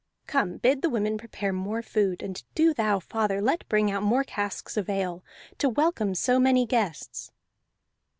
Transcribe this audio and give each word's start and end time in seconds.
Come, 0.25 0.57
bid 0.57 0.81
the 0.81 0.89
women 0.89 1.19
prepare 1.19 1.53
more 1.53 1.83
food; 1.83 2.23
and 2.23 2.43
do 2.55 2.73
thou, 2.73 2.97
father, 2.99 3.39
let 3.39 3.69
bring 3.69 3.91
out 3.91 4.01
more 4.01 4.23
casks 4.23 4.75
of 4.75 4.89
ale, 4.89 5.23
to 5.59 5.69
welcome 5.69 6.15
so 6.15 6.39
many 6.39 6.65
guests!" 6.65 7.31